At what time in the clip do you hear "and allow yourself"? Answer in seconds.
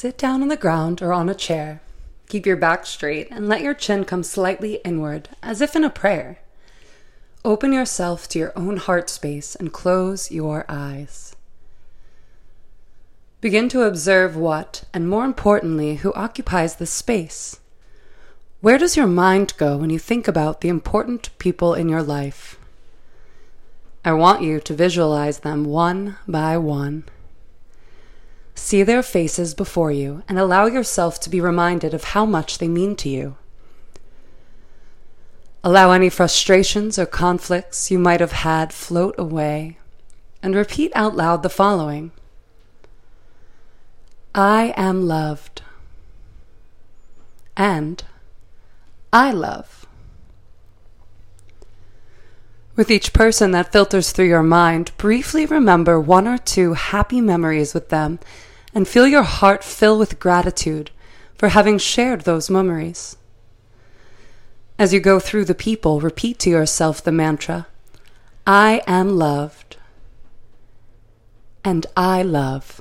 30.28-31.18